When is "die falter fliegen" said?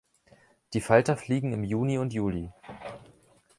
0.73-1.53